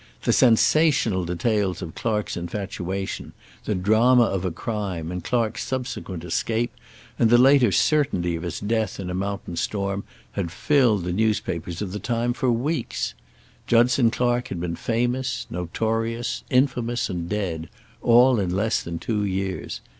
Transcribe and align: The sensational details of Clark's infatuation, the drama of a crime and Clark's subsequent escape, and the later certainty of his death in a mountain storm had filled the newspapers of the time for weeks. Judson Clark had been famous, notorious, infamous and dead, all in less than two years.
The 0.23 0.33
sensational 0.33 1.25
details 1.25 1.83
of 1.83 1.93
Clark's 1.93 2.35
infatuation, 2.35 3.33
the 3.65 3.75
drama 3.75 4.23
of 4.23 4.43
a 4.43 4.49
crime 4.49 5.11
and 5.11 5.23
Clark's 5.23 5.63
subsequent 5.63 6.23
escape, 6.23 6.71
and 7.19 7.29
the 7.29 7.37
later 7.37 7.71
certainty 7.71 8.35
of 8.35 8.41
his 8.41 8.59
death 8.59 8.99
in 8.99 9.11
a 9.11 9.13
mountain 9.13 9.57
storm 9.57 10.03
had 10.31 10.51
filled 10.51 11.03
the 11.03 11.13
newspapers 11.13 11.83
of 11.83 11.91
the 11.91 11.99
time 11.99 12.33
for 12.33 12.51
weeks. 12.51 13.13
Judson 13.67 14.09
Clark 14.09 14.47
had 14.47 14.59
been 14.59 14.75
famous, 14.75 15.45
notorious, 15.51 16.43
infamous 16.49 17.07
and 17.07 17.29
dead, 17.29 17.69
all 18.01 18.39
in 18.39 18.49
less 18.55 18.81
than 18.81 18.97
two 18.97 19.23
years. 19.23 19.81